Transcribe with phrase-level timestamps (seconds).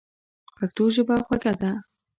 [0.57, 1.71] پښتو ژبه خوږه ده.